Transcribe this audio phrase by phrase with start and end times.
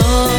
[0.00, 0.37] Hold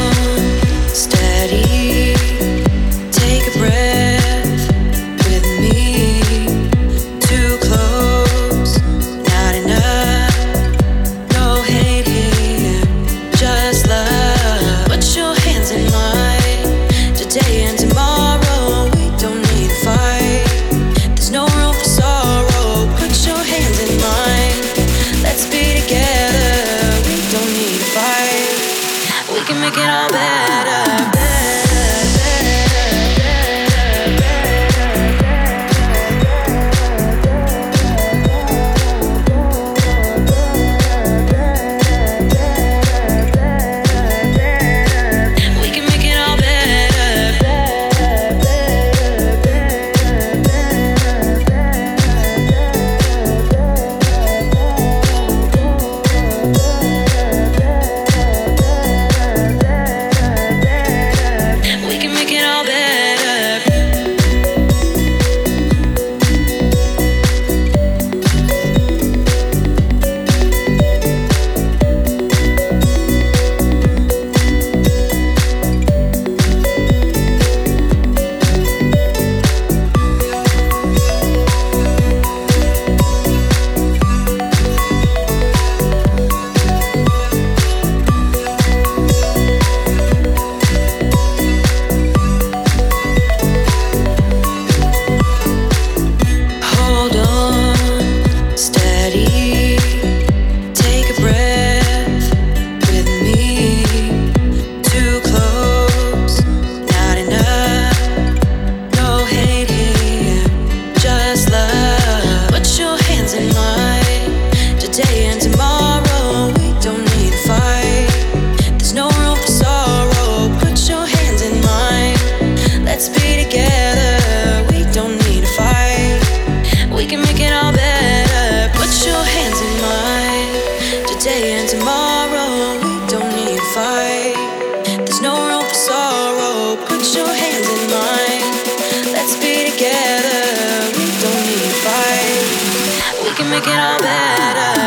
[143.50, 144.79] make it all better.